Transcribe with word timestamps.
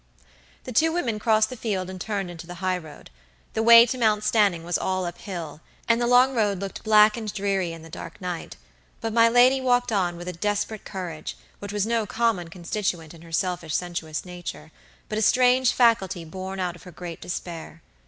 The 0.63 0.71
two 0.71 0.91
women 0.91 1.19
crossed 1.19 1.51
the 1.51 1.55
field 1.55 1.87
and 1.87 2.01
turned 2.01 2.31
into 2.31 2.47
the 2.47 2.55
high 2.55 2.79
road. 2.79 3.11
The 3.53 3.61
way 3.61 3.85
to 3.85 3.99
Mount 3.99 4.23
Stanning 4.23 4.63
was 4.63 4.75
all 4.79 5.05
up 5.05 5.19
hill, 5.19 5.61
and 5.87 6.01
the 6.01 6.07
long 6.07 6.33
road 6.33 6.59
looked 6.59 6.81
black 6.83 7.15
and 7.15 7.31
dreary 7.31 7.71
in 7.71 7.83
the 7.83 7.87
dark 7.91 8.19
night; 8.19 8.57
but 8.99 9.13
my 9.13 9.29
lady 9.29 9.61
walked 9.61 9.91
on 9.91 10.15
with 10.17 10.27
a 10.27 10.33
desperate 10.33 10.85
courage, 10.85 11.37
which 11.59 11.71
was 11.71 11.85
no 11.85 12.07
common 12.07 12.47
constituent 12.47 13.13
in 13.13 13.21
her 13.21 13.31
selfish 13.31 13.75
sensuous 13.75 14.25
nature, 14.25 14.71
but 15.07 15.19
a 15.19 15.21
strange 15.21 15.71
faculty 15.71 16.25
born 16.25 16.59
out 16.59 16.75
of 16.75 16.81
her 16.81 16.91
great 16.91 17.21
despair. 17.21 17.83